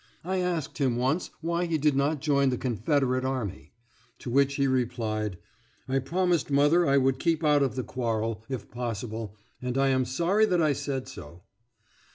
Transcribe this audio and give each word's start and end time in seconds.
I 0.23 0.37
asked 0.39 0.79
him 0.79 0.95
once 0.95 1.29
why 1.41 1.65
he 1.65 1.77
did 1.77 1.95
not 1.95 2.21
join 2.21 2.49
the 2.49 2.57
Confederate 2.57 3.23
army. 3.23 3.71
To 4.17 4.31
which 4.31 4.55
he 4.55 4.65
replied, 4.65 5.37
"I 5.87 5.99
promised 5.99 6.49
mother 6.49 6.87
I 6.87 6.97
would 6.97 7.19
keep 7.19 7.43
out 7.43 7.61
of 7.61 7.75
the 7.75 7.83
quarrel, 7.83 8.43
if 8.49 8.71
possible, 8.71 9.35
and 9.61 9.77
I 9.77 9.89
am 9.89 10.05
sorry 10.05 10.47
that 10.47 10.59
I 10.59 10.73
said 10.73 11.07
so." 11.07 11.43